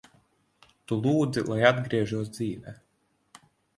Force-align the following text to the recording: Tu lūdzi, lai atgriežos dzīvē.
Tu 0.91 0.95
lūdzi, 1.03 1.43
lai 1.51 1.59
atgriežos 1.73 2.33
dzīvē. 2.39 2.75